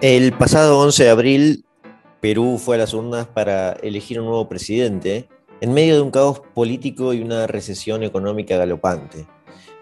[0.00, 1.64] El pasado 11 de abril,
[2.20, 5.28] Perú fue a las urnas para elegir un nuevo presidente
[5.60, 9.26] en medio de un caos político y una recesión económica galopante.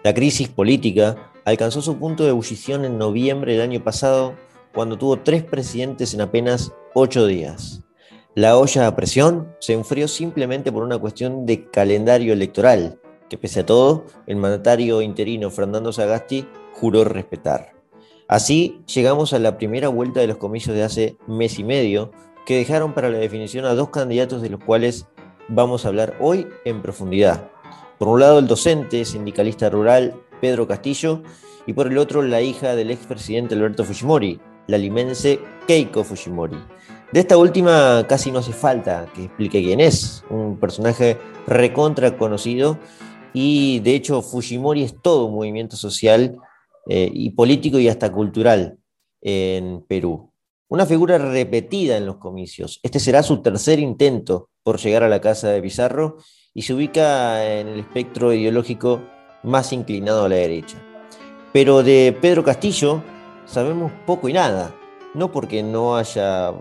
[0.03, 4.33] La crisis política alcanzó su punto de ebullición en noviembre del año pasado,
[4.73, 7.83] cuando tuvo tres presidentes en apenas ocho días.
[8.33, 12.99] La olla a presión se enfrió simplemente por una cuestión de calendario electoral,
[13.29, 17.76] que pese a todo, el mandatario interino Fernando Sagasti juró respetar.
[18.27, 22.11] Así llegamos a la primera vuelta de los comicios de hace mes y medio,
[22.45, 25.07] que dejaron para la definición a dos candidatos de los cuales
[25.47, 27.49] vamos a hablar hoy en profundidad.
[27.97, 31.23] Por un lado, el docente sindicalista rural Pedro Castillo
[31.65, 36.57] y por el otro, la hija del expresidente Alberto Fujimori, la limense Keiko Fujimori.
[37.13, 42.77] De esta última casi no hace falta que explique quién es, un personaje recontra conocido
[43.31, 46.37] y de hecho Fujimori es todo un movimiento social
[46.89, 48.79] eh, y político y hasta cultural
[49.21, 50.31] en Perú.
[50.69, 52.79] Una figura repetida en los comicios.
[52.83, 56.17] Este será su tercer intento por llegar a la casa de Pizarro
[56.53, 59.01] y se ubica en el espectro ideológico
[59.43, 60.81] más inclinado a la derecha.
[61.53, 63.01] Pero de Pedro Castillo
[63.45, 64.75] sabemos poco y nada,
[65.13, 66.53] no porque no haya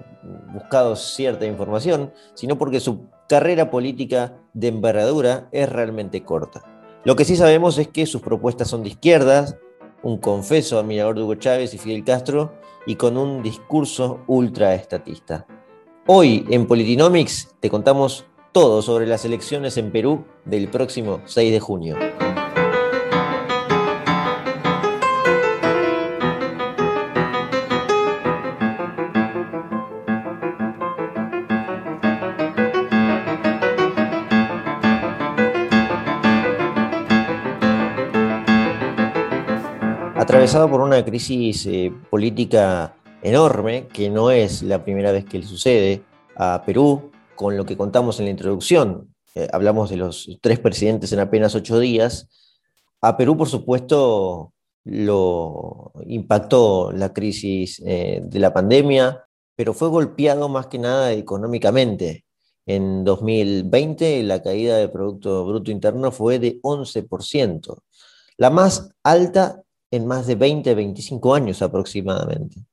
[0.53, 6.63] buscado cierta información, sino porque su carrera política de envergadura es realmente corta.
[7.05, 9.57] Lo que sí sabemos es que sus propuestas son de izquierdas,
[10.07, 12.53] un confeso admirador de Hugo Chávez y Fidel Castro,
[12.87, 15.47] y con un discurso ultra estatista.
[16.07, 21.59] Hoy en Politinomics te contamos todo sobre las elecciones en Perú del próximo 6 de
[21.59, 22.26] junio.
[40.19, 45.47] Atravesado por una crisis eh, política enorme, que no es la primera vez que le
[45.47, 46.03] sucede
[46.37, 49.15] a Perú, con lo que contamos en la introducción.
[49.35, 52.29] Eh, hablamos de los tres presidentes en apenas ocho días.
[53.03, 59.23] A Perú, por supuesto, lo impactó la crisis eh, de la pandemia,
[59.55, 62.25] pero fue golpeado más que nada económicamente.
[62.65, 67.79] En 2020 la caída del Producto Bruto Interno fue de 11%,
[68.39, 69.63] la más alta
[69.97, 72.65] en más de 20, 25 años aproximadamente.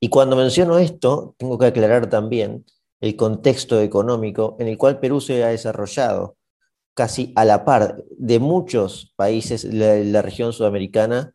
[0.00, 2.64] Y cuando menciono esto, tengo que aclarar también
[3.00, 6.36] el contexto económico en el cual Perú se ha desarrollado
[6.94, 11.32] casi a la par de muchos países de la, región sudamericana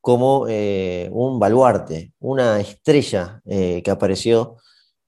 [0.00, 4.56] como eh, un baluarte, una estrella eh, que apareció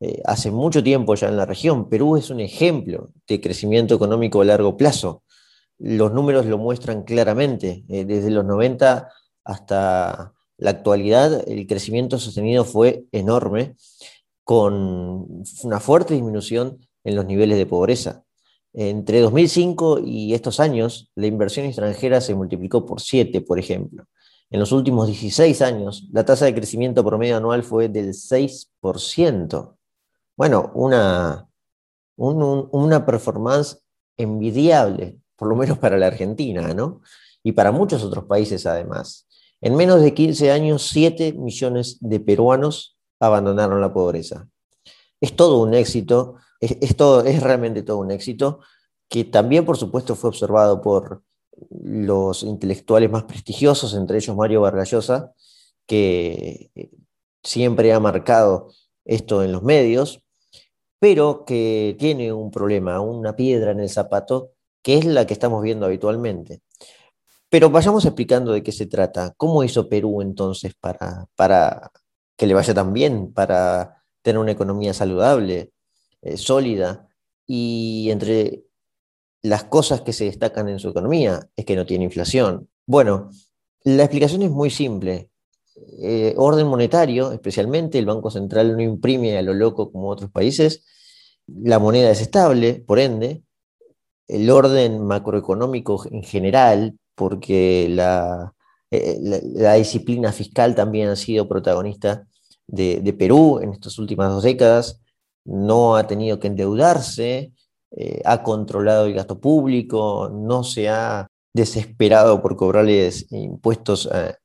[0.01, 1.89] eh, hace mucho tiempo ya en la región.
[1.89, 5.25] Perú es un ejemplo de crecimiento económico a largo plazo.
[5.79, 7.85] Los números lo muestran claramente.
[7.89, 9.11] desde los 90
[9.47, 13.77] hasta la actualidad el crecimiento sostenido fue enorme,
[14.45, 18.23] con una fuerte disminución en los niveles de pobreza.
[18.73, 24.05] Entre 2005 y estos años, la inversión extranjera se multiplicó por 7, por ejemplo.
[24.51, 29.77] En los últimos 16 años, la tasa de crecimiento promedio anual fue del 6%.
[30.37, 31.49] Bueno, una,
[32.17, 33.83] una performance
[34.17, 37.01] envidiable, por lo menos para la Argentina, ¿no?
[37.43, 39.26] Y para muchos otros países además.
[39.61, 44.49] En menos de 15 años, 7 millones de peruanos abandonaron la pobreza.
[45.21, 48.61] Es todo un éxito, es, es realmente todo un éxito,
[49.09, 51.23] que también, por supuesto, fue observado por
[51.71, 55.33] los intelectuales más prestigiosos, entre ellos Mario Vargallosa,
[55.87, 56.91] que eh,
[57.43, 58.69] siempre ha marcado
[59.05, 60.23] esto en los medios,
[60.99, 64.53] pero que tiene un problema, una piedra en el zapato,
[64.83, 66.63] que es la que estamos viendo habitualmente.
[67.49, 69.35] Pero vayamos explicando de qué se trata.
[69.37, 71.91] ¿Cómo hizo Perú entonces para, para
[72.37, 75.73] que le vaya tan bien, para tener una economía saludable,
[76.23, 77.09] eh, sólida?
[77.47, 78.65] Y entre
[79.43, 82.69] las cosas que se destacan en su economía es que no tiene inflación.
[82.85, 83.31] Bueno,
[83.85, 85.31] la explicación es muy simple.
[86.03, 90.85] Eh, orden monetario, especialmente, el Banco Central no imprime a lo loco como otros países,
[91.47, 93.45] la moneda es estable, por ende,
[94.27, 97.87] el orden macroeconómico en general, porque
[98.91, 102.27] eh, la, disciplina fiscal también ha sido protagonista
[102.69, 105.01] de, Perú en estas últimas dos décadas,
[105.45, 107.53] no ha tenido que endeudarse,
[107.93, 114.39] eh, ha controlado el gasto público, no se ha desesperado por cobrarles impuestos a,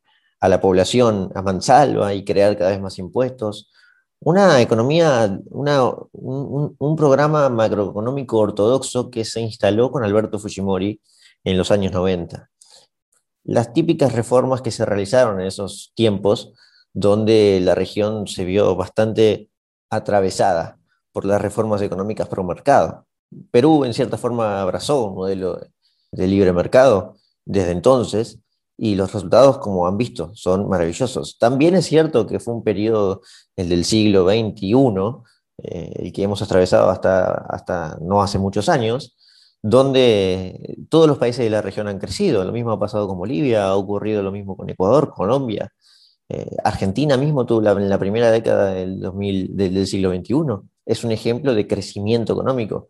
[0.48, 3.72] la población a mansalva y crear cada vez más impuestos.
[4.20, 11.02] Una economía, un, un, programa macroeconómico ortodoxo que se instaló con Alberto Fujimori
[11.44, 12.51] en los años 90
[13.44, 16.54] las típicas reformas que se realizaron en esos tiempos
[16.94, 19.50] donde la región se vio bastante
[19.90, 20.80] atravesada
[21.12, 23.06] por las reformas económicas pro mercado.
[23.52, 25.60] Perú, en cierta forma, abrazó un modelo
[26.12, 27.16] de libre mercado
[27.46, 28.40] desde entonces
[28.78, 31.38] y los resultados, como han visto, son maravillosos.
[31.38, 33.22] También es cierto que fue un periodo,
[33.56, 34.74] el del siglo XXI,
[35.64, 39.16] eh, el que hemos atravesado hasta, hasta no hace muchos años,
[39.62, 42.44] donde todos los países de la región han crecido.
[42.44, 45.72] Lo mismo ha pasado con Bolivia, ha ocurrido lo mismo con Ecuador, Colombia.
[46.30, 50.36] Eh, Argentina mismo tuvo en la primera década del, 2000, del, siglo XXI.
[50.86, 52.88] Es un ejemplo de crecimiento económico.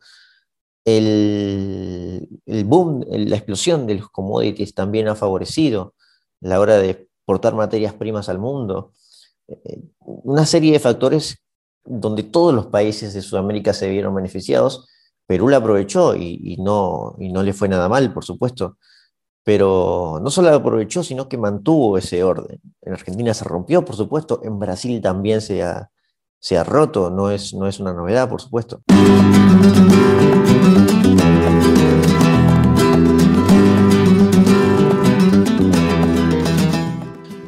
[0.86, 5.94] El, el boom, la explosión de los commodities también ha favorecido
[6.40, 8.94] la hora de exportar materias primas al mundo.
[9.48, 11.38] Eh, una serie de factores
[11.84, 14.88] donde todos los países de Sudamérica se vieron beneficiados
[15.32, 18.76] Perú la aprovechó y, no, le fue nada mal, por supuesto.
[19.46, 22.60] Pero no solo la aprovechó, sino que mantuvo ese orden.
[22.82, 24.42] En Argentina se rompió, por supuesto.
[24.44, 25.90] En Brasil también se ha,
[26.66, 27.10] roto.
[27.10, 28.82] No es, no es una novedad, por supuesto.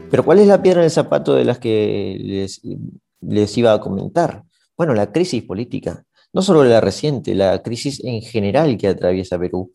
[0.10, 2.62] Pero ¿cuál es la piedra en el zapato de las que les,
[3.20, 4.46] les iba a comentar?
[4.78, 9.72] Bueno, la crisis política no solo la reciente, la crisis en general que atraviesa Perú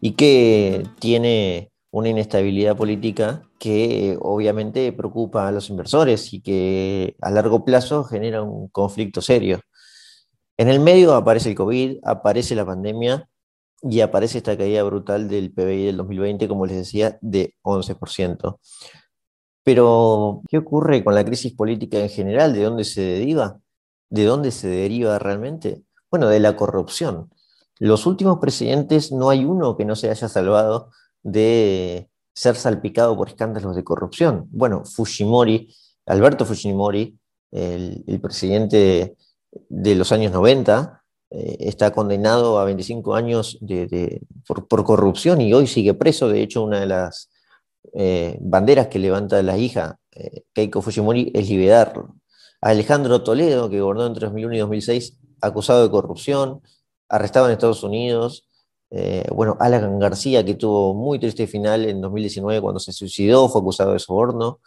[0.00, 7.30] y que tiene una inestabilidad política que obviamente preocupa a los inversores y que a
[7.30, 9.60] largo plazo genera un conflicto serio.
[10.56, 13.28] En el medio aparece el COVID, aparece la pandemia
[13.82, 18.58] y aparece esta caída brutal del PBI del 2020, como les decía, de 11%.
[19.62, 22.52] Pero, ¿qué ocurre con la crisis política en general?
[22.52, 23.60] ¿De dónde se deriva?
[24.10, 25.82] ¿De dónde se deriva realmente?
[26.10, 27.30] Bueno, de la corrupción.
[27.78, 30.90] Los últimos presidentes no hay uno que no se haya salvado
[31.22, 34.46] de ser salpicado por escándalos de corrupción.
[34.50, 35.74] Bueno, Fujimori,
[36.06, 37.18] Alberto Fujimori,
[37.50, 39.16] el, presidente
[39.68, 43.58] de los años 90, eh, está condenado a 25 años
[44.46, 46.28] por, corrupción y hoy sigue preso.
[46.28, 47.30] De hecho, una de las
[47.94, 52.16] eh, banderas que levanta la hija, eh, Keiko Fujimori, es liberarlo.
[52.64, 56.62] Alejandro Toledo, que gobernó entre 2001 y 2006, acusado de corrupción,
[57.10, 58.48] arrestado en Estados Unidos.
[58.90, 63.60] Eh, bueno, Alan García, que tuvo muy triste final en 2019 cuando se suicidó, fue
[63.60, 64.60] acusado de soborno.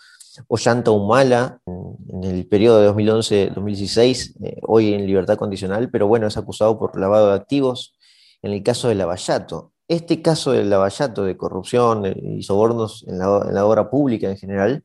[0.48, 6.38] Ollanta Humala, en el periodo de 2011-2016, eh, hoy en libertad condicional, pero bueno, es
[6.38, 7.98] acusado por lavado de activos.
[8.44, 13.44] En el caso de Lavallato, este caso del Lavallato, de corrupción y sobornos en la,
[13.48, 14.84] en la obra pública en general,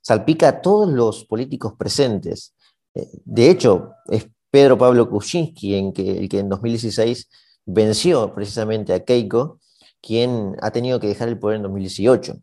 [0.00, 2.54] salpica a todos los políticos presentes.
[2.94, 7.28] Eh, de hecho, es Pedro Pablo Kuczynski, que, el que en 2016
[7.66, 9.60] venció precisamente a Keiko,
[10.00, 12.36] quien ha tenido que dejar el poder en 2018.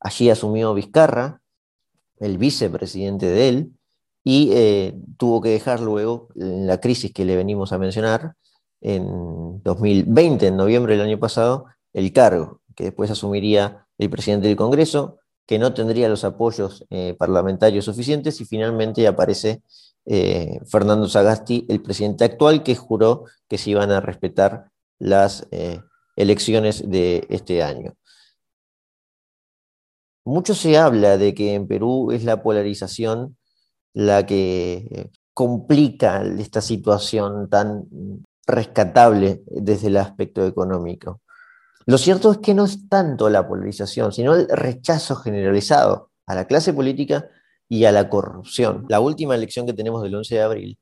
[0.00, 1.40] Allí asumió Vizcarra,
[2.18, 3.72] el vicepresidente de él,
[4.24, 8.34] y eh, tuvo que dejar luego, la crisis que le venimos a mencionar,
[8.80, 14.56] en 2020, en noviembre del año pasado, el cargo, que después asumiría el presidente del
[14.56, 19.62] Congreso, que no tendría los apoyos eh, parlamentarios suficientes y finalmente aparece
[20.06, 25.80] eh, Fernando Sagasti, el presidente actual, que juró que se iban a respetar las eh,
[26.16, 27.94] elecciones de este año.
[30.26, 33.36] Mucho se habla de que en Perú es la polarización
[33.92, 37.84] la que complica esta situación tan
[38.46, 41.20] rescatable desde el aspecto económico.
[41.86, 46.46] Lo cierto es que no es tanto la polarización, sino el rechazo generalizado a la
[46.46, 47.28] clase política
[47.68, 48.86] y a la corrupción.
[48.88, 50.78] La última elección que tenemos del 11 de abril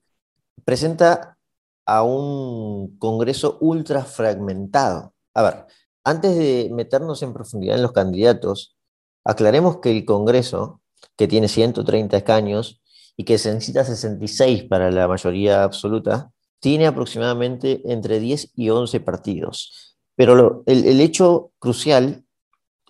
[0.65, 1.39] presenta
[1.87, 5.15] a un Congreso ultra fragmentado.
[5.35, 5.67] A ver,
[6.05, 8.77] antes de meternos en profundidad en los candidatos,
[9.25, 10.81] aclaremos que el Congreso,
[11.17, 12.81] que tiene 130 escaños
[13.17, 16.31] y que se necesita 66 para la mayoría absoluta,
[16.61, 19.92] tiene aproximadamente entre 10 y 11 partidos.
[20.15, 22.25] Pero el, hecho crucial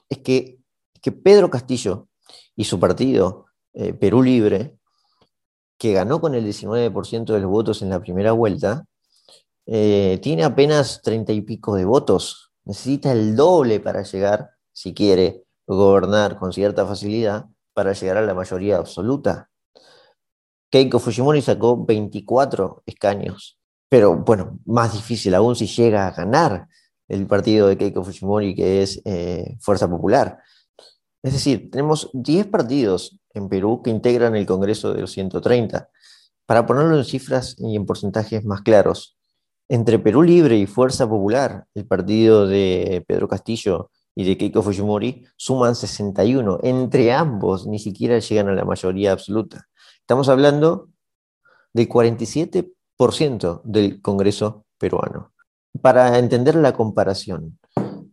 [0.09, 0.59] es que,
[1.01, 2.09] que Pedro Castillo
[2.57, 4.77] y su partido eh, Perú Libre,
[5.79, 8.85] que ganó con el 19% de los votos en la primera vuelta,
[9.67, 12.53] eh, tiene apenas 30 y pico de votos.
[12.65, 18.35] Necesita el doble para llegar, si quiere gobernar con cierta facilidad, para llegar a la
[18.35, 19.49] mayoría absoluta.
[20.71, 26.67] Keiko Fujimori sacó 24 escaños, pero bueno, más difícil aún si llega a ganar
[27.09, 30.39] el partido de Keiko Fujimori, que es eh, Fuerza Popular.
[31.23, 35.89] Es decir, tenemos 10 partidos en Perú que integran el Congreso de los 130.
[36.47, 39.17] Para ponerlo en cifras y en porcentajes más claros,
[39.69, 45.25] entre Perú Libre y Fuerza Popular, el partido de Pedro Castillo y de Keiko Fujimori
[45.37, 46.59] suman 61.
[46.63, 49.69] Entre ambos ni siquiera llegan a la mayoría absoluta.
[50.01, 50.91] Estamos hablando
[51.73, 55.32] del 47% del Congreso peruano.
[55.81, 57.59] Para entender la comparación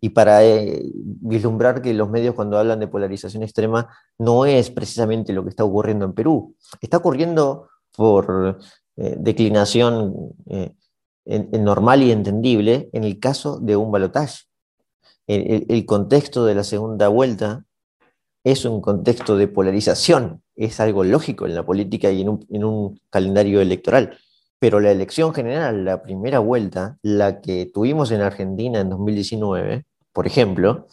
[0.01, 5.33] y para eh, vislumbrar que los medios cuando hablan de polarización extrema no es precisamente
[5.33, 6.55] lo que está ocurriendo en Perú.
[6.79, 8.59] Está ocurriendo por
[8.95, 10.73] eh, declinación eh,
[11.25, 14.49] normal y entendible en el caso de un balotaje
[15.29, 17.63] el, contexto de la segunda vuelta
[18.43, 22.99] es un contexto de polarización, es algo lógico en la política y en en un,
[23.11, 24.17] calendario electoral.
[24.59, 30.27] Pero la elección general, la primera vuelta, la que tuvimos en Argentina en 2019, por
[30.27, 30.87] ejemplo,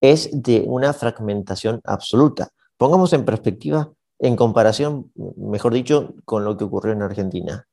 [0.00, 2.48] es de una fragmentación absoluta.
[2.76, 7.66] Pongamos en perspectiva, en comparación, mejor dicho, con lo que ocurrió en Argentina.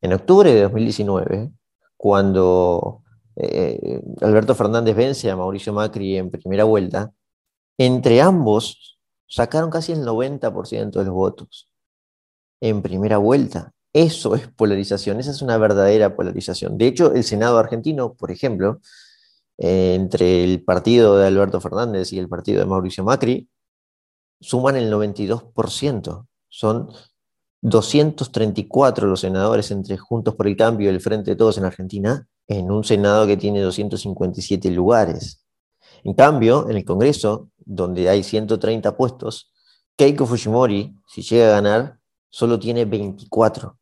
[0.00, 1.50] En octubre de 2019,
[1.96, 3.02] cuando
[3.36, 7.12] eh, Alberto Fernández vence a Mauricio Macri en primera vuelta,
[7.76, 11.70] entre ambos sacaron casi el 90% de los votos
[12.60, 13.72] en primera vuelta.
[13.92, 16.78] Eso es polarización, esa es una verdadera polarización.
[16.78, 18.80] De hecho, el Senado argentino, por ejemplo,
[19.58, 23.48] eh, entre el partido de Alberto Fernández y el partido de Mauricio Macri,
[24.40, 26.26] suman el 92%.
[26.48, 26.90] Son
[27.62, 32.26] 234 los senadores entre Juntos por el Cambio y el Frente de Todos en Argentina,
[32.48, 35.44] en un Senado que tiene 257 lugares.
[36.04, 39.52] En cambio, en el Congreso, donde hay 130 puestos,
[39.96, 41.98] Keiko Fujimori, si llega a ganar,
[42.30, 43.79] solo tiene 24.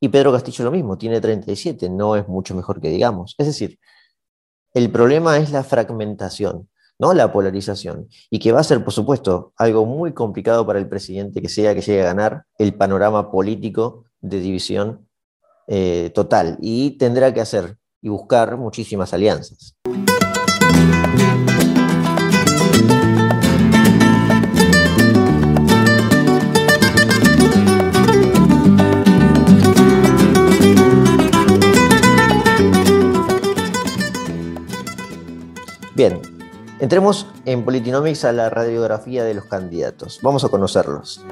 [0.00, 3.34] Y Pedro Castillo lo mismo, tiene 37, no es mucho mejor que digamos.
[3.38, 3.78] Es decir,
[4.74, 9.54] el problema es la fragmentación, no la polarización, y que va a ser, por supuesto,
[9.56, 14.04] algo muy complicado para el presidente que sea que llegue a ganar el panorama político
[14.20, 15.08] de división
[15.66, 19.76] eh, total, y tendrá que hacer y buscar muchísimas alianzas.
[35.96, 36.20] Bien,
[36.78, 40.20] entremos en Politinomics a la radiografía de los candidatos.
[40.22, 41.24] Vamos a conocerlos.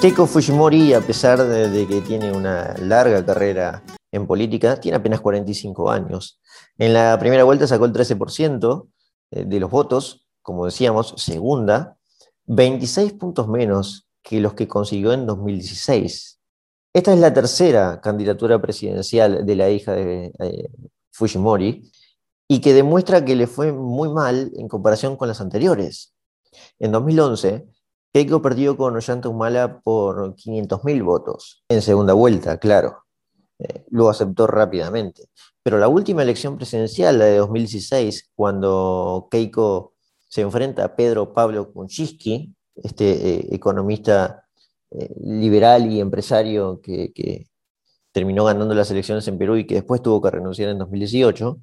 [0.00, 5.90] Keiko Fujimori, a pesar de, que tiene una larga carrera en política, tiene apenas 45
[5.90, 6.40] años.
[6.78, 8.95] En la primera vuelta sacó el 13% eh,
[9.30, 11.96] de los votos, como decíamos, segunda,
[12.46, 16.40] 26 puntos menos que los que consiguió en 2016.
[16.92, 20.68] Esta es la tercera candidatura presidencial de la hija de eh,
[21.12, 21.90] Fujimori
[22.48, 26.14] y que demuestra que le fue muy mal en comparación con las anteriores.
[26.78, 27.66] En 2011,
[28.12, 33.04] Keiko perdió con Ollanta Humala por 500.000 votos, en segunda vuelta, claro.
[33.58, 35.24] Eh, lo aceptó rápidamente.
[35.66, 39.94] Pero la última elección presidencial, la de 2016, cuando Keiko
[40.28, 44.44] se enfrenta a Pedro Pablo Kuczynski, este eh, economista
[44.92, 47.48] eh, liberal y empresario que,
[48.12, 51.58] terminó ganando las elecciones en Perú y que después tuvo que renunciar en 2018,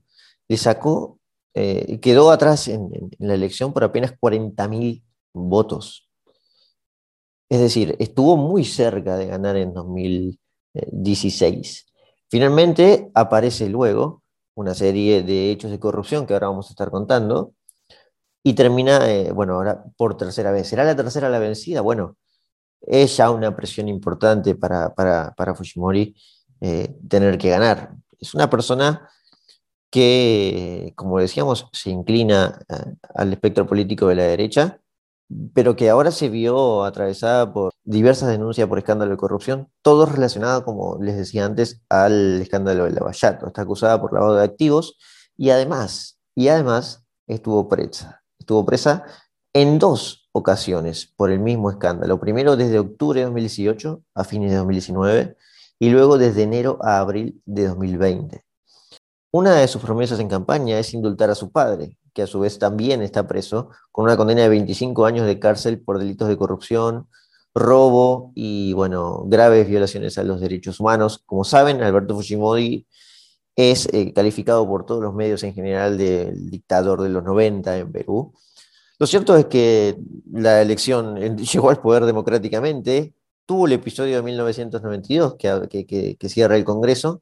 [0.50, 1.22] le sacó,
[1.53, 6.10] quedó atrás en, en, la elección por apenas 40.000 votos.
[7.48, 11.92] Es decir, estuvo muy cerca de ganar en 2016.
[12.33, 14.23] Finalmente aparece luego
[14.55, 17.53] una serie de hechos de corrupción que ahora vamos a estar contando
[18.41, 20.67] y termina, eh, bueno, ahora por tercera vez.
[20.67, 21.81] ¿Será la tercera la vencida?
[21.81, 22.17] Bueno,
[22.81, 26.15] es ya una presión importante para, para, Fujimori
[26.59, 27.93] eh, tener que ganar.
[28.19, 29.07] Es una persona
[29.91, 34.79] que, como decíamos, se inclina eh, al espectro político de la derecha
[35.53, 40.63] pero que ahora se vio atravesada por diversas denuncias por escándalo de corrupción, todo relacionado,
[40.63, 43.47] como les decía antes, al escándalo del Lavallato.
[43.47, 44.97] Está acusada por lavado de activos
[45.37, 48.23] y además, y además estuvo presa.
[48.39, 49.05] Estuvo presa
[49.53, 52.19] en dos ocasiones por el mismo escándalo.
[52.19, 55.37] Primero desde octubre de 2018 a fines de 2019
[55.79, 58.43] y luego desde enero a abril de 2020.
[59.31, 62.60] Una de sus promesas en campaña es indultar a su padre, que a su vez
[62.60, 67.08] también está preso, con una condena de 25 años de cárcel por delitos de corrupción,
[67.55, 71.24] robo y, bueno, graves violaciones a los derechos humanos.
[71.25, 72.88] Como saben, Alberto Fujimori
[73.55, 77.91] es eh, calificado por todos los medios en general del dictador de los 90 en
[77.91, 78.34] Perú.
[79.00, 79.98] Lo cierto es que
[80.32, 83.13] la elección llegó al poder democráticamente,
[83.46, 87.22] tuvo el episodio de 1992 que, que cierra el Congreso,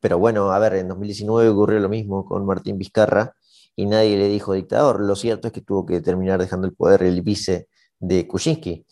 [0.00, 3.34] pero bueno, a ver, en 2019 ocurrió lo mismo con Martín Vizcarra,
[3.76, 5.00] y nadie le dijo dictador.
[5.00, 8.86] Lo cierto es que tuvo que terminar dejando el poder el vice de Kuczynski.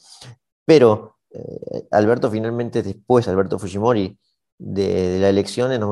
[0.65, 4.19] Pero eh, Alberto finalmente después, Alberto Fujimori,
[4.59, 5.83] de, la elección en,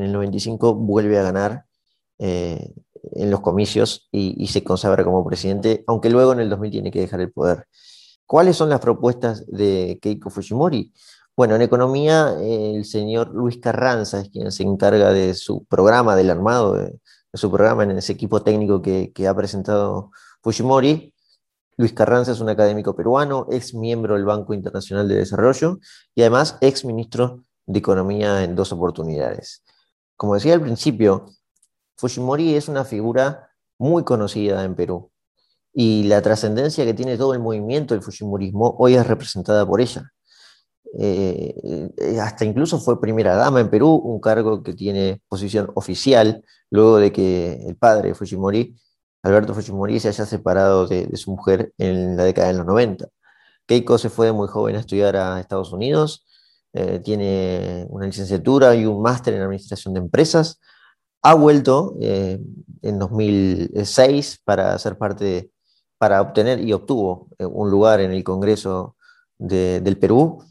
[0.00, 1.64] el 95 vuelve a ganar
[2.18, 2.72] eh,
[3.12, 7.00] en los comicios y, se consagra como presidente, aunque luego en el 2000 tiene que
[7.00, 7.66] dejar el poder.
[8.26, 10.92] ¿Cuáles son las propuestas de Keiko Fujimori?
[11.36, 16.30] Bueno, en economía el señor Luis Carranza es quien se encarga de su programa del
[16.30, 16.76] armado,
[17.32, 20.10] su programa en ese equipo técnico que, que ha presentado
[20.42, 21.14] Fujimori.
[21.76, 25.78] Luis Carranza es un académico peruano, ex miembro del Banco Internacional de Desarrollo
[26.14, 29.62] y además ex ministro de Economía en dos oportunidades.
[30.16, 31.26] Como decía al principio,
[31.96, 35.10] Fujimori es una figura muy conocida en Perú
[35.72, 40.12] y la trascendencia que tiene todo el movimiento del Fujimorismo hoy es representada por ella.
[40.98, 41.54] Eh,
[41.96, 46.98] eh, hasta incluso fue primera dama en Perú, un cargo que tiene posición oficial luego
[46.98, 48.76] de que el padre Fujimori
[49.22, 53.08] Alberto Fujimori se haya separado de, su mujer en la década de los 90.
[53.66, 56.26] Keiko se fue muy joven a estudiar a Estados Unidos,
[56.72, 60.60] eh, tiene una licenciatura y un máster en administración de empresas.
[61.22, 62.40] Ha vuelto eh,
[62.82, 65.50] en 2006 para ser parte,
[65.98, 68.96] para obtener y obtuvo eh, un lugar en el Congreso
[69.38, 70.44] del Perú.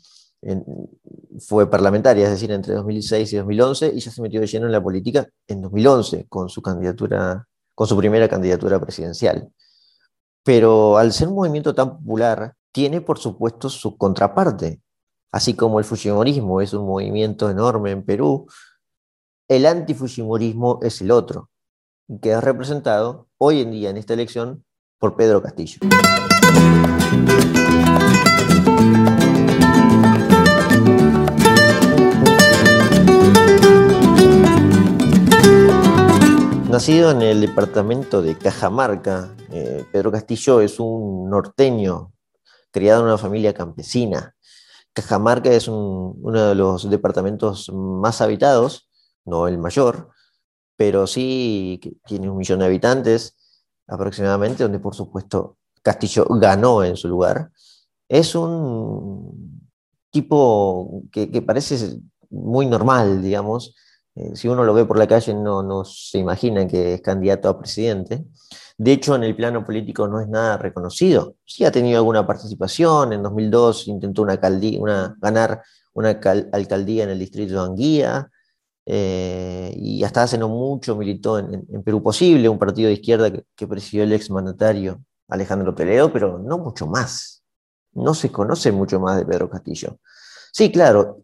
[1.39, 4.72] Fue parlamentaria, es decir, entre 2006 y 2011, y ya se metió de lleno en
[4.72, 7.46] la política en 2011 con su candidatura
[7.79, 9.53] con su primera candidatura presidencial.
[10.43, 14.81] Pero al ser un movimiento tan popular, tiene por supuesto su contraparte.
[15.31, 18.48] Así como el fujimorismo es un movimiento enorme en Perú,
[19.48, 21.50] el antifujimorismo es el otro,
[22.22, 24.65] que es representado hoy en día en esta elección
[24.98, 25.79] por Pedro Castillo.
[36.69, 42.13] Nacido en el departamento de Cajamarca, eh, Pedro Castillo es un norteño
[42.69, 44.35] criado en una familia campesina.
[44.94, 48.87] Cajamarca es uno de los departamentos más habitados,
[49.25, 50.09] no el mayor,
[50.77, 53.35] pero sí tiene un millón de habitantes
[53.87, 57.51] aproximadamente, donde por supuesto Castillo ganó en su lugar.
[58.07, 59.72] Es un
[60.11, 63.74] tipo que, que parece muy normal, digamos,
[64.15, 67.50] eh, si uno lo ve por la calle no, no se imagina que es candidato
[67.50, 68.25] a presidente.
[68.77, 71.35] De hecho, en el plano político no es nada reconocido.
[71.45, 73.13] Sí ha tenido alguna participación.
[73.13, 76.19] En 2002 intentó una, ganar una
[76.51, 78.29] alcaldía en el distrito de Anguía.
[78.85, 83.43] Eh, y hasta hace no mucho militó en, Perú Posible, un partido de izquierda que,
[83.55, 87.43] que presidió el exmandatario Alejandro Toledo, pero no mucho más.
[87.93, 90.00] No se conoce mucho más de Pedro Castillo.
[90.51, 91.22] Sí, claro,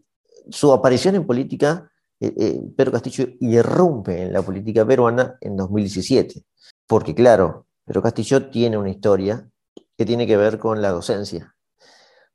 [0.49, 6.43] su aparición en política eh, eh, Pedro Castillo irrumpe en la política peruana en 2017,
[6.87, 9.49] porque claro, Pedro Castillo tiene una historia
[9.97, 11.55] que tiene que ver con la docencia.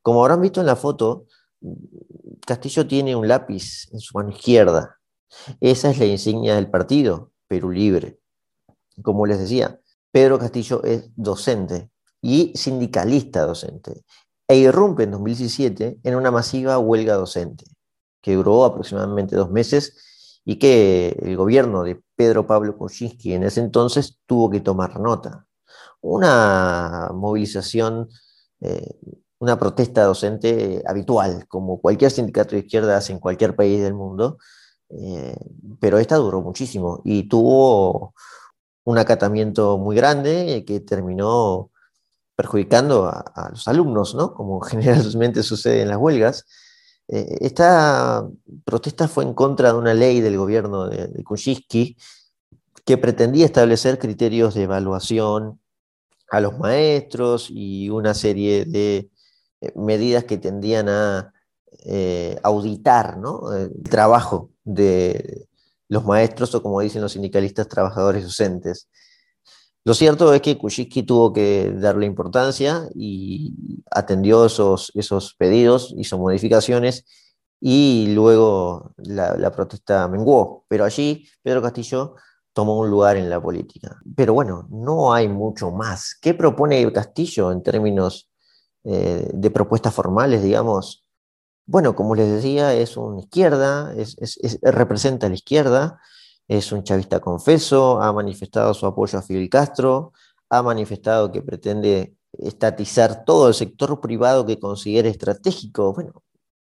[0.03, 1.27] Como habrán visto en la foto,
[2.47, 4.99] Castillo tiene un lápiz en su mano izquierda.
[5.61, 8.19] Esa es la insignia del partido, Perú Libre.
[9.03, 11.91] Como les decía, Pedro Castillo es docente
[12.21, 14.05] y sindicalista docente
[14.47, 17.65] e irrumpe en 2017 en una masiva huelga docente
[18.21, 23.61] que duró aproximadamente dos meses y que el gobierno de Pedro Pablo Kuczynski en ese
[23.61, 25.47] entonces tuvo que tomar nota.
[26.01, 28.09] Una movilización,
[28.61, 28.99] eh,
[29.39, 34.39] una protesta docente habitual, como cualquier sindicato de izquierda hace en cualquier país del mundo,
[34.91, 35.37] eh,
[35.79, 38.15] pero esta duró muchísimo y tuvo
[38.85, 41.71] un acatamiento muy grande que terminó
[42.35, 44.35] perjudicando a, a los alumnos, ¿no?
[44.35, 46.47] como generalmente sucede en las huelgas,
[47.13, 48.29] eh, esta
[48.65, 51.25] protesta fue en contra de una ley del gobierno de, de
[52.85, 55.61] que pretendía establecer criterios de evaluación
[56.31, 59.11] a los maestros y una serie de
[59.61, 61.33] eh, medidas que tendían a
[61.85, 63.19] eh, auditar
[63.59, 65.49] el trabajo de
[65.89, 68.89] los maestros o como dicen los sindicalistas, trabajadores docentes.
[69.85, 76.19] Lo cierto es que Kuczynski tuvo que darle importancia y atendió esos, esos pedidos, hizo
[76.19, 77.07] modificaciones
[77.61, 80.65] y luego la, protesta menguó.
[80.69, 82.17] Pero allí Pedro Castillo
[82.53, 83.99] tomó un lugar en la política.
[84.17, 86.17] Pero bueno, no hay mucho más.
[86.21, 88.29] ¿Qué propone Castillo en términos
[88.85, 91.07] eh, de propuestas formales, digamos?
[91.67, 93.95] Bueno, como les decía, es una izquierda,
[94.63, 96.01] representa a la izquierda,
[96.49, 100.13] es un chavista confeso, ha manifestado su apoyo a Fidel Castro,
[100.49, 105.93] ha manifestado que pretende estatizar todo el sector privado que considere estratégico.
[105.95, 106.23] Bueno,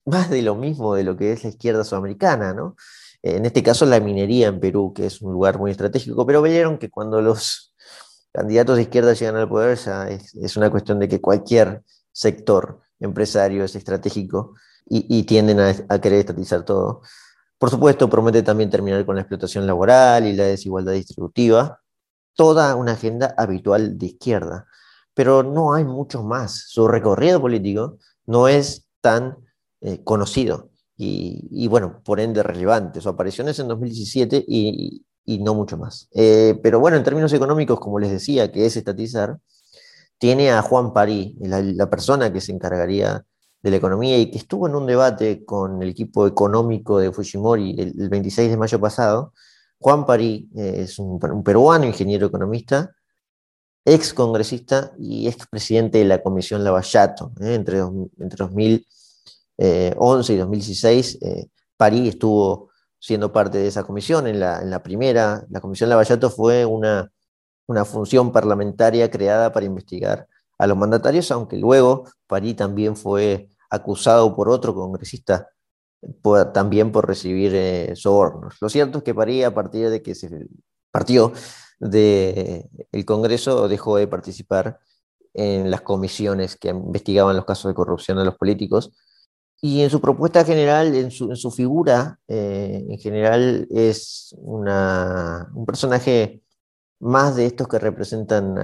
[0.05, 2.77] más de lo mismo de lo que es la izquierda sudamericana, ¿no?
[3.23, 6.79] en este caso la minería en Perú, que es un lugar muy estratégico, pero vieron
[6.79, 7.73] que cuando los
[8.33, 13.65] candidatos de izquierda llegan al poder ya es, una cuestión de que cualquier sector empresario
[13.65, 14.55] es estratégico
[14.87, 17.03] y, tienden a, querer estatizar todo.
[17.63, 21.81] Por supuesto, promete también terminar con la explotación laboral y la desigualdad distributiva,
[22.35, 24.67] toda una agenda habitual de izquierda,
[25.15, 26.65] pero no hay mucho más.
[26.67, 29.37] Su recorrido político no es tan
[29.81, 33.01] eh, conocido y, bueno, por ende relevante.
[33.01, 35.05] Su aparición es en 2017 y,
[35.39, 36.09] no mucho más.
[36.11, 39.39] Eh, pero bueno, en términos económicos, como les decía, que es estatizar,
[40.19, 43.25] tiene a Juan París, la, persona que se encargaría
[43.63, 47.77] de la economía y que estuvo en un debate con el equipo económico de Fujimori
[47.79, 49.33] el, 26 de mayo pasado.
[49.79, 52.95] Juan París eh, es un, peruano, ingeniero economista,
[53.85, 58.87] ex congresista y ex presidente de la Comisión Lavallato eh, entre, entre 2000
[59.59, 64.27] 2011 eh, y 2016, eh, París estuvo siendo parte de esa comisión.
[64.27, 67.11] En la, primera, la Comisión Lavallato fue una,
[67.67, 70.27] una función parlamentaria creada para investigar
[70.59, 75.49] a los mandatarios, aunque luego París también fue acusado por otro congresista
[76.53, 78.57] también por recibir eh, sobornos.
[78.61, 80.47] Lo cierto es que París, a partir de que se
[80.91, 81.33] partió
[81.79, 84.81] del el Congreso, dejó de participar
[85.33, 88.93] en las comisiones que investigaban los casos de corrupción de los políticos
[89.61, 95.49] y en su propuesta general, en su, en su figura, eh, en general es una,
[95.55, 96.43] un personaje
[96.99, 98.59] más de estos que representan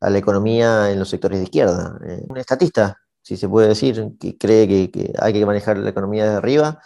[0.00, 1.98] a la economía en los sectores de izquierda.
[2.04, 6.24] Eh, un estatista, si se puede decir, que cree que, hay que manejar la economía
[6.24, 6.80] desde arriba,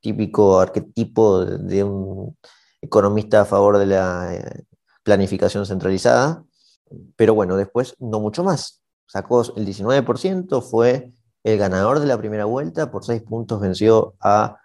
[0.00, 2.38] típico arquetipo de un
[2.80, 4.64] economista a favor de la eh,
[5.02, 6.44] planificación centralizada.
[7.16, 8.84] Pero bueno, después no mucho más.
[9.08, 14.60] Sacó el 19%, fue el ganador de la primera vuelta, por seis puntos venció a,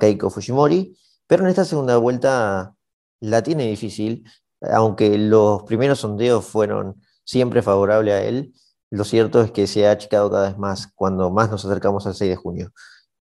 [0.00, 2.74] Keiko Fujimori, pero en esta segunda vuelta
[3.20, 4.28] la tiene difícil,
[4.62, 8.52] aunque los primeros sondeos fueron siempre favorables a él,
[8.90, 12.14] lo cierto es que se ha achicado cada vez más cuando más nos acercamos al
[12.14, 12.72] 6 de junio.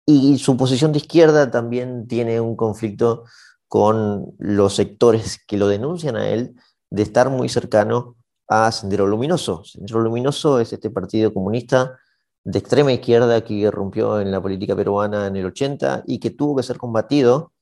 [0.06, 3.24] Y su posición de izquierda también tiene un conflicto
[3.68, 6.56] con los sectores que lo denuncian a él
[6.90, 8.16] de estar muy cercano
[8.48, 9.64] a Sendero Luminoso.
[9.64, 11.98] Sendero Luminoso es este partido comunista
[12.44, 16.58] de extrema izquierda que irrumpió en la política peruana en el 80 y que tuvo
[16.58, 17.54] que ser combatido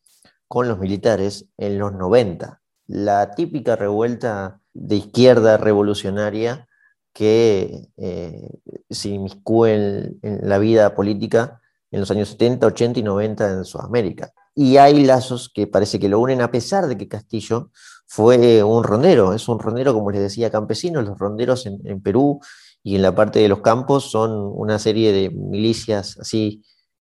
[0.47, 2.61] con los militares en los 90.
[2.87, 6.67] La típica revuelta de izquierda revolucionaria
[7.13, 8.49] que eh,
[8.89, 9.73] se inmiscuye
[10.21, 14.31] en, la vida política en los años 70, 80 y 90 en Sudamérica.
[14.55, 17.71] Y hay lazos que parece que lo unen a pesar de que Castillo
[18.07, 22.39] fue un rondero, es un rondero, como les decía, campesino, los ronderos en, en Perú
[22.83, 26.63] y en la parte de los campos son una serie de milicias así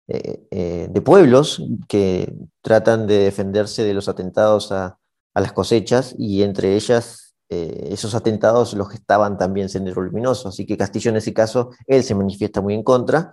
[0.09, 4.99] eh, eh, de pueblos que tratan de defenderse de los atentados a,
[5.35, 10.67] las cosechas y entre ellas eh, esos atentados los que estaban también Sendero Luminoso, así
[10.67, 13.33] que Castillo en ese caso, él se manifiesta muy en contra,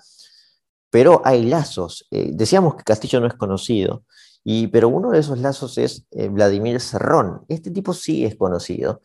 [0.89, 2.08] pero hay lazos.
[2.12, 4.04] decíamos que Castillo no es conocido,
[4.43, 7.45] y, pero uno de esos lazos es Vladimir Serrón.
[7.47, 9.02] Este tipo sí es conocido.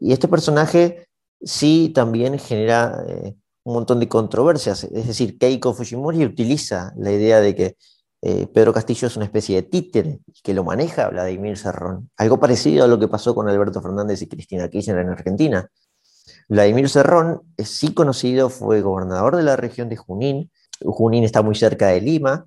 [0.00, 1.08] y este personaje
[1.42, 4.84] sí también genera eh, un montón de controversias.
[4.84, 7.76] Es decir, Keiko Fujimori utiliza la idea de que
[8.20, 12.10] eh, Pedro Castillo es una especie de títere que lo maneja Vladimir Serrón.
[12.16, 15.68] Algo parecido a lo que pasó con Alberto Fernández y Cristina Kirchner en Argentina.
[16.48, 20.50] Vladimir Serrón es sí conocido, fue gobernador de la región de Junín.
[20.80, 22.46] Junín está muy cerca de Lima,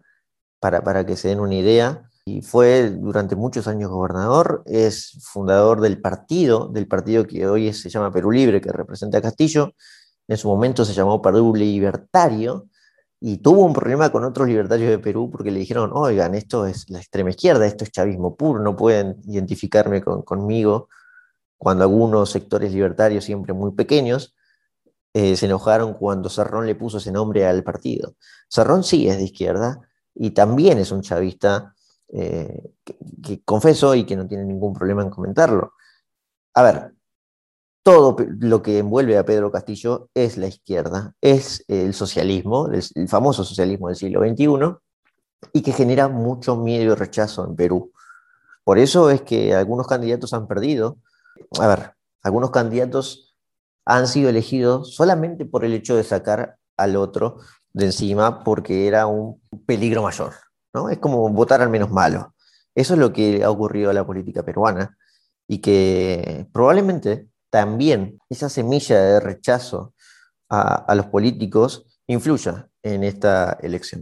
[0.60, 5.82] para, para que se den una idea y fue durante muchos años gobernador, es fundador
[5.82, 9.74] del partido, del partido que hoy se llama Perú Libre, que representa a Castillo,
[10.28, 12.68] en su momento se llamó Perú Libertario,
[13.24, 16.90] y tuvo un problema con otros libertarios de Perú porque le dijeron, oigan, esto es
[16.90, 20.90] la extrema izquierda, esto es chavismo puro, no pueden identificarme conmigo,
[21.56, 24.36] cuando algunos sectores libertarios, siempre muy pequeños,
[25.14, 28.16] eh, se enojaron cuando Serrón le puso ese nombre al partido.
[28.48, 29.80] Serrón sí es de izquierda
[30.16, 31.76] y también es un chavista
[32.08, 35.74] eh, que, confeso y que no tiene ningún problema en comentarlo.
[36.56, 36.94] A ver,
[37.84, 43.44] todo lo que envuelve a Pedro Castillo es la izquierda, es el socialismo, el, famoso
[43.44, 44.78] socialismo del siglo XXI,
[45.54, 47.92] y que genera mucho miedo y rechazo en Perú.
[48.64, 50.98] Por eso es que algunos candidatos han perdido.
[51.60, 53.36] A ver, algunos candidatos
[53.86, 57.38] han sido elegidos solamente por el hecho de sacar al otro
[57.74, 60.34] de encima porque era un peligro mayor.
[60.92, 62.36] Es como votar al menos malo.
[62.76, 64.98] Eso es lo que ha ocurrido a la política peruana
[65.48, 69.94] y que probablemente también esa semilla de rechazo
[70.50, 74.02] a, los políticos influya en esta elección.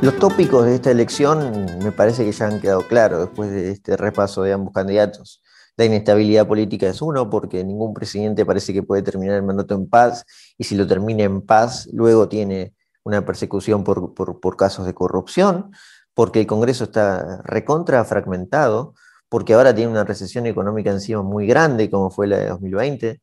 [0.00, 3.96] Los tópicos de esta elección me parece que ya han quedado claros después de este
[3.96, 5.42] repaso de ambos candidatos.
[5.78, 9.88] La inestabilidad política es uno, porque ningún presidente parece que puede terminar el mandato en
[9.88, 10.26] paz,
[10.58, 15.70] y si lo termina en paz, luego tiene una persecución por, casos de corrupción,
[16.14, 18.94] porque el Congreso está recontra fragmentado,
[19.28, 23.20] porque ahora tiene una recesión económica encima muy grande, como fue la de 2020,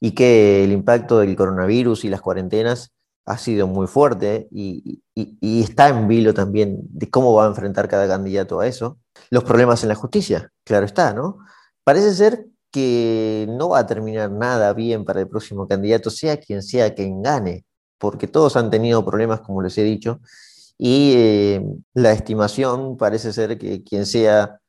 [0.00, 2.94] y que el impacto del coronavirus y las cuarentenas
[3.26, 5.02] ha sido muy fuerte y,
[5.62, 8.98] está en vilo también de cómo va a enfrentar cada candidato a eso.
[9.28, 11.40] Los problemas en la justicia, claro está, ¿no?
[11.90, 16.62] Parece ser que no va a terminar nada bien para el próximo candidato, sea quien
[16.62, 17.64] sea quien gane,
[17.98, 20.20] porque todos han tenido problemas, como les he dicho,
[20.78, 24.60] y eh, la estimación parece ser que quien sea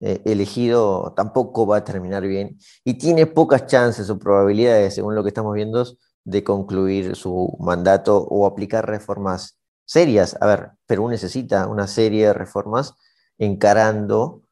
[0.00, 5.22] eh, elegido tampoco va a terminar bien y tiene pocas chances o probabilidades, según lo
[5.22, 5.84] que estamos viendo,
[6.24, 10.34] de concluir su mandato o aplicar reformas serias.
[10.40, 12.94] A ver, Perú necesita una serie de reformas
[13.36, 14.44] encarando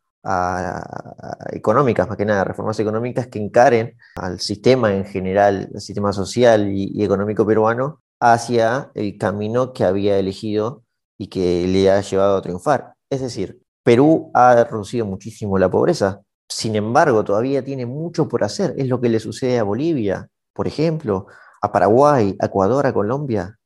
[1.51, 6.71] económicas, más que nada, reformas económicas que encaren al sistema en general, el sistema social
[6.73, 10.83] y, económico peruano, hacia el camino que había elegido
[11.19, 12.95] y que le ha llevado a triunfar.
[13.11, 18.75] Es decir, Perú ha reducido muchísimo la pobreza, sin embargo, todavía tiene mucho por hacer.
[18.79, 21.27] Es lo que le sucede a Bolivia, por ejemplo,
[21.61, 23.59] a Paraguay, a Ecuador, a Colombia,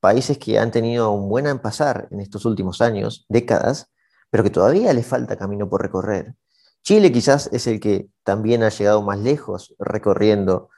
[0.00, 3.90] países que han tenido un buen pasar en estos últimos años, décadas,
[4.34, 6.34] pero que todavía le falta camino por recorrer.
[6.82, 10.70] Chile quizás es el que también ha llegado más lejos recorriendo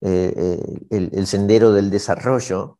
[0.00, 2.78] eh, eh, el, sendero del desarrollo,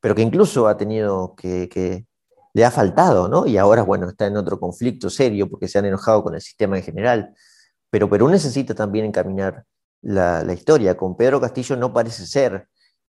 [0.00, 2.06] pero que incluso ha tenido que,
[2.54, 3.46] le ha faltado, ¿no?
[3.46, 6.78] Y ahora, bueno, está en otro conflicto serio porque se han enojado con el sistema
[6.78, 7.34] en general.
[7.90, 9.66] Pero Perú necesita también encaminar
[10.00, 10.96] la, la historia.
[10.96, 12.68] Con Pedro Castillo no parece ser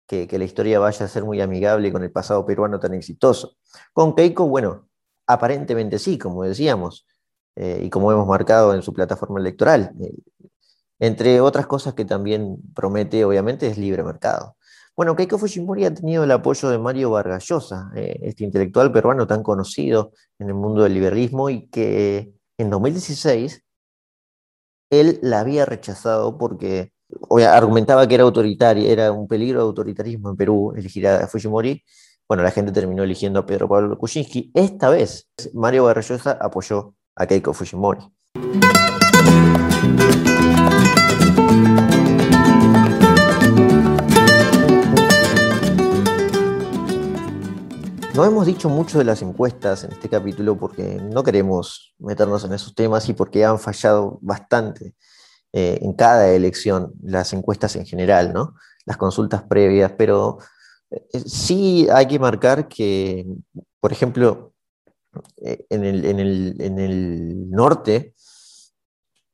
[0.06, 3.56] que, la historia vaya a ser muy amigable con el pasado peruano tan exitoso.
[3.92, 4.88] Con Keiko, bueno,
[5.32, 7.06] aparentemente sí, como decíamos,
[7.56, 9.92] eh, y como hemos marcado en su plataforma electoral.
[10.00, 10.14] Eh,
[10.98, 14.56] entre otras cosas que también promete, obviamente, es libre mercado.
[14.96, 19.26] Bueno, Keiko Fujimori ha tenido el apoyo de Mario Vargas Llosa, eh, este intelectual peruano
[19.26, 23.64] tan conocido en el mundo del liberalismo y que en 2016
[24.90, 26.92] él la había rechazado porque
[27.48, 31.82] argumentaba que era autoritario, era un peligro de autoritarismo en Perú elegir a Fujimori.
[32.32, 34.50] Bueno, la gente terminó eligiendo a Pedro Pablo Kuczynski.
[34.54, 38.00] Esta vez, Mario Barrellosa apoyó a Keiko Fujimori.
[48.14, 52.54] No hemos dicho mucho de las encuestas en este capítulo porque no queremos meternos en
[52.54, 54.94] esos temas y porque han fallado bastante.
[55.52, 58.54] Eh, en cada elección, las encuestas en general, ¿no?
[58.84, 60.38] las consultas previas, pero
[61.26, 63.26] sí hay que marcar que,
[63.80, 64.54] por ejemplo,
[65.36, 68.14] eh, en el, norte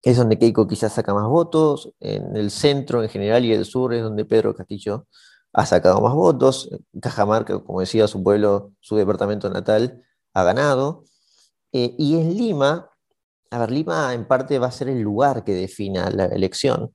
[0.03, 3.95] es donde Keiko quizás saca más votos, en el centro en general y el sur
[3.95, 5.07] es donde Pedro Castillo
[5.53, 10.03] ha sacado más votos, Cajamarca, como decía, su pueblo, su departamento natal,
[10.35, 11.05] ha ganado,
[11.73, 12.91] y en Lima
[13.51, 16.95] a ver, Lima en parte va a ser el lugar que defina la elección.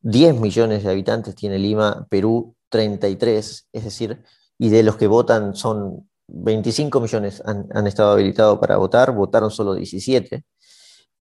[0.00, 4.24] 10 millones de habitantes tiene Lima, Perú 33, es decir,
[4.58, 9.74] y de los que votan son 25 millones han, estado habilitados para votar, votaron solo
[9.74, 10.44] 17,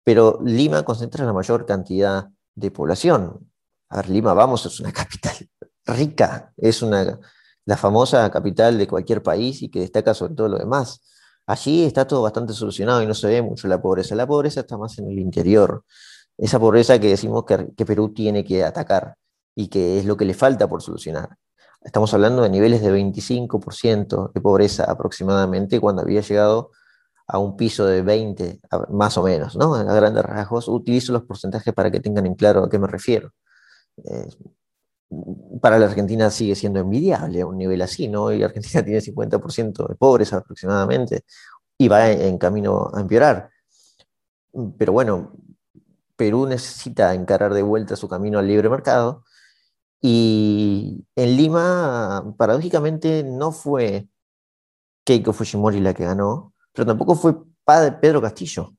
[0.04, 3.52] pero Lima concentra la mayor cantidad de población.
[3.90, 5.34] A Lima, vamos, es una capital
[5.88, 7.20] rica, es una,
[7.66, 11.02] la famosa capital de cualquier país y que destaca sobre todo lo demás.
[11.48, 14.14] Allí está todo bastante solucionado y no se ve mucho la pobreza.
[14.14, 15.84] La pobreza está más en el interior.
[16.38, 19.16] Esa pobreza que decimos que, Perú tiene que atacar
[19.60, 21.38] y que es lo que le falta por solucionar.
[21.82, 26.72] Estamos hablando de niveles de 25% de pobreza aproximadamente cuando había llegado
[27.28, 29.76] a un piso de 20, más o menos, ¿no?
[29.76, 30.69] A grandes rasgos.
[30.69, 33.34] Utilizo los porcentajes para que tengan en claro a qué me refiero.
[34.06, 34.30] Eh,
[35.62, 38.32] para la Argentina sigue siendo envidiable a un nivel así, ¿no?
[38.32, 41.26] Y Argentina tiene 50% de pobres aproximadamente
[41.78, 43.50] y va en, camino a empeorar.
[44.78, 45.34] Pero bueno,
[46.15, 49.26] Perú necesita encarar de vuelta su camino al libre mercado
[50.02, 54.08] y en Lima, paradójicamente, no fue
[55.06, 57.36] Keiko Fujimori la que ganó, pero tampoco fue
[58.02, 58.74] Pedro Castillo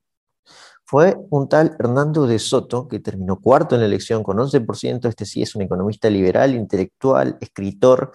[0.91, 5.07] fue un tal Hernando de Soto, que terminó cuarto en la elección con 11%.
[5.09, 8.11] Este sí es un economista liberal, intelectual, escritor,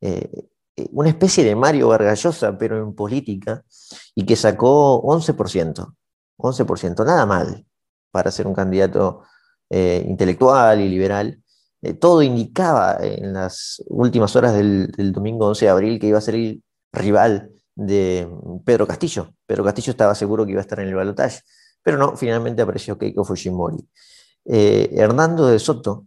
[0.00, 0.30] eh,
[0.74, 3.62] eh, una especie de Mario Vargallosa, pero en política,
[4.14, 5.94] y que sacó 11%.
[6.38, 7.66] 11%, nada mal
[8.10, 9.24] para ser un candidato
[9.68, 11.42] eh, intelectual y liberal.
[12.00, 16.34] Todo indicaba en las últimas horas del, domingo 11 de abril que iba a ser
[16.34, 18.28] el rival de
[18.64, 19.34] Pedro Castillo.
[19.46, 21.40] Pedro Castillo estaba seguro que iba a estar en el balotaje,
[21.82, 23.86] pero no, finalmente apareció Keiko Fujimori.
[24.46, 26.06] Eh, Hernando de Soto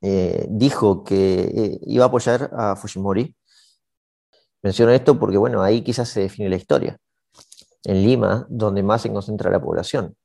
[0.00, 3.34] eh, dijo que eh, iba a apoyar a Fujimori.
[4.62, 6.98] Menciono esto porque, bueno, ahí quizás se define la historia.
[7.84, 10.16] En Lima, donde más se concentra la población.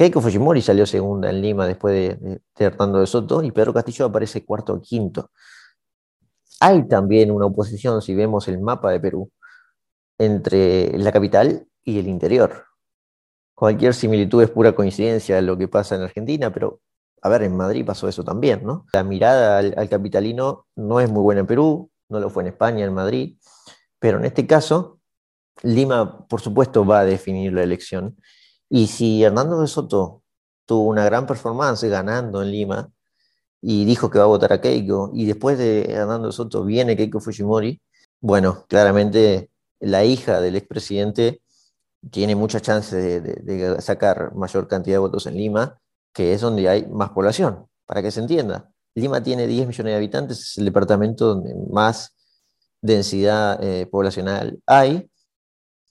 [0.00, 4.46] Keiko Fujimori salió segunda en Lima después de, Hernando de Soto y Pedro Castillo aparece
[4.46, 5.30] cuarto o quinto.
[6.58, 9.30] Hay también una oposición, si vemos el mapa de Perú,
[10.16, 12.64] entre la capital y el interior.
[13.54, 16.80] Cualquier similitud es pura coincidencia de lo que pasa en Argentina, pero
[17.20, 18.86] a ver, en Madrid pasó eso también, ¿no?
[18.94, 22.86] La mirada al, capitalino no es muy buena en Perú, no lo fue en España,
[22.86, 23.36] en Madrid,
[23.98, 24.98] pero en este caso,
[25.62, 28.16] Lima, por supuesto, va a definir la elección.
[28.70, 30.22] Y si Hernando de Soto
[30.64, 32.90] tuvo una gran performance ganando en Lima
[33.60, 36.96] y dijo que va a votar a Keiko, y después de Hernando de Soto viene
[36.96, 37.82] Keiko Fujimori,
[38.20, 41.42] bueno, claramente la hija del expresidente
[42.10, 45.80] tiene mucha chance de sacar mayor cantidad de votos en Lima
[46.12, 48.70] que es donde hay más población, para que se entienda.
[48.94, 52.14] Lima tiene 10 millones de habitantes, es el departamento donde más
[52.80, 55.10] densidad eh, poblacional hay,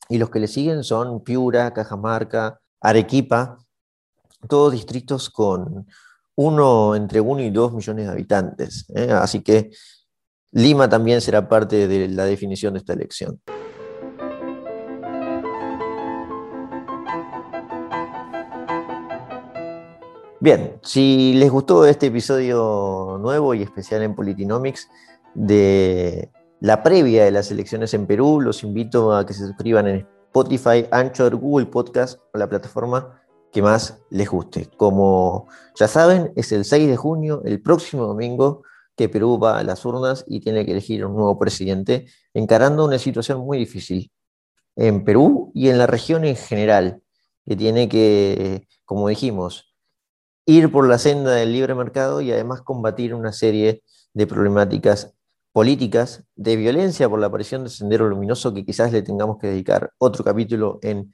[0.09, 3.57] y los que le siguen son Piura, Cajamarca, Arequipa,
[4.47, 5.87] todos distritos con
[6.35, 8.85] uno, entre 1 y 2 millones de habitantes.
[8.95, 9.11] ¿eh?
[9.11, 9.71] Así que
[10.51, 13.41] Lima también será parte de la definición de esta elección.
[20.41, 24.89] Bien, si les gustó este episodio nuevo y especial en Politinomics
[25.33, 30.07] de la previa de las elecciones en Perú, los invito a que se suscriban en
[30.29, 33.19] Spotify, Anchor, Google Podcast o la plataforma
[33.51, 34.69] que más les guste.
[34.77, 38.61] Como ya saben, es el 6 de junio, el próximo domingo,
[38.95, 42.99] que Perú va a las urnas y tiene que elegir un nuevo presidente, encarando una
[42.99, 44.11] situación muy difícil
[44.75, 47.01] en Perú y en la región en general,
[47.45, 49.73] que tiene que, como dijimos,
[50.45, 53.81] ir por la senda del libre mercado y además combatir una serie
[54.13, 55.15] de problemáticas
[55.60, 59.91] políticas de violencia por la aparición del sendero luminoso que quizás le tengamos que dedicar
[59.98, 61.12] otro capítulo en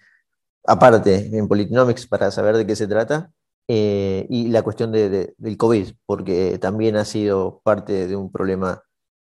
[0.68, 3.32] aparte en Politinomics para saber de qué se trata
[3.68, 8.84] eh, y la cuestión del COVID porque también ha sido parte de un problema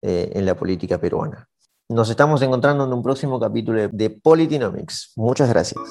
[0.03, 1.49] eh, en la política peruana.
[1.88, 5.12] Nos estamos encontrando en un próximo capítulo de Politinomics.
[5.14, 5.85] Muchas gracias.